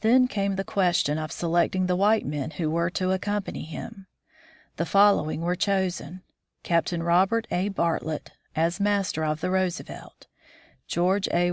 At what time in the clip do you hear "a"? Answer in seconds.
7.52-7.68, 11.28-11.44